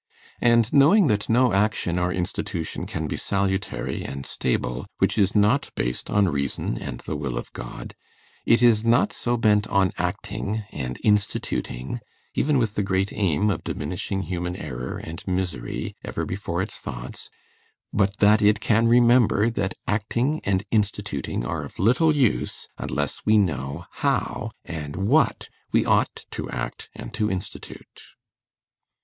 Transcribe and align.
And 0.41 0.73
knowing 0.73 1.05
that 1.09 1.29
no 1.29 1.53
action 1.53 1.99
or 1.99 2.11
institution 2.11 2.87
can 2.87 3.07
be 3.07 3.15
salutary 3.17 4.03
and 4.03 4.25
stable 4.25 4.87
which 4.97 5.15
is 5.15 5.35
not 5.35 5.69
based 5.75 6.09
on 6.09 6.27
reason 6.27 6.75
and 6.79 7.01
the 7.01 7.15
will 7.15 7.37
of 7.37 7.53
God, 7.53 7.93
it 8.43 8.63
is 8.63 8.83
not 8.83 9.13
so 9.13 9.37
bent 9.37 9.67
on 9.67 9.91
acting 9.99 10.63
and 10.71 10.97
instituting, 11.03 11.99
even 12.33 12.57
with 12.57 12.73
the 12.73 12.81
great 12.81 13.13
aim 13.13 13.51
of 13.51 13.63
diminishing 13.63 14.23
human 14.23 14.55
error 14.55 14.97
and 14.97 15.23
misery 15.27 15.95
ever 16.03 16.25
before 16.25 16.63
its 16.63 16.79
thoughts, 16.79 17.29
but 17.93 18.17
that 18.17 18.41
it 18.41 18.59
can 18.59 18.87
remember 18.87 19.51
that 19.51 19.75
acting 19.87 20.41
and 20.43 20.63
instituting 20.71 21.45
are 21.45 21.63
of 21.63 21.77
little 21.77 22.15
use, 22.15 22.67
unless 22.79 23.23
we 23.23 23.37
know 23.37 23.85
how 23.91 24.49
and 24.65 24.95
what 24.95 25.47
we 25.71 25.85
ought 25.85 26.25
to 26.31 26.49
act 26.49 26.89
and 26.95 27.13
to 27.13 27.29
institute.... 27.29 28.01